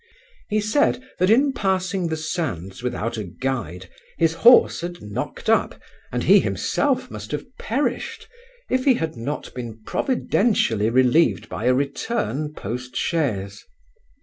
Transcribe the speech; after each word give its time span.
He 0.49 0.59
said, 0.59 0.99
that 1.19 1.29
in 1.29 1.53
passing 1.53 2.07
the 2.07 2.17
sands 2.17 2.81
without 2.81 3.19
a 3.19 3.23
guide, 3.23 3.87
his 4.17 4.33
horse 4.33 4.81
had 4.81 4.99
knocked 4.99 5.47
up, 5.47 5.79
and 6.11 6.23
he 6.23 6.39
himself 6.39 7.11
must 7.11 7.29
have 7.33 7.45
perished, 7.59 8.27
if 8.67 8.85
he 8.85 8.95
had 8.95 9.15
not 9.15 9.53
been 9.53 9.83
providentially 9.85 10.89
relieved 10.89 11.49
by 11.49 11.65
a 11.65 11.75
return 11.75 12.51
post 12.55 12.95
chaise. 12.95 13.63